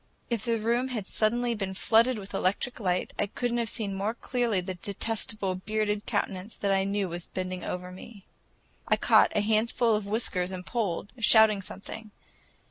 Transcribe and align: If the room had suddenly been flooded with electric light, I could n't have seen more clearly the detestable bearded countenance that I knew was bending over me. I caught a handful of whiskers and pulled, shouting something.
If 0.31 0.45
the 0.45 0.59
room 0.59 0.87
had 0.87 1.05
suddenly 1.05 1.53
been 1.53 1.75
flooded 1.75 2.17
with 2.17 2.33
electric 2.33 2.79
light, 2.79 3.13
I 3.19 3.27
could 3.27 3.51
n't 3.53 3.59
have 3.59 3.69
seen 3.69 3.93
more 3.93 4.15
clearly 4.15 4.59
the 4.59 4.73
detestable 4.73 5.53
bearded 5.53 6.07
countenance 6.07 6.57
that 6.57 6.71
I 6.71 6.85
knew 6.85 7.07
was 7.09 7.27
bending 7.27 7.63
over 7.63 7.91
me. 7.91 8.25
I 8.87 8.95
caught 8.97 9.31
a 9.35 9.41
handful 9.41 9.93
of 9.93 10.07
whiskers 10.07 10.49
and 10.49 10.65
pulled, 10.65 11.11
shouting 11.19 11.61
something. 11.61 12.09